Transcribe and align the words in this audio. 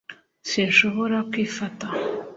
sinshobora 0.49 1.17
kwifata 1.31 1.85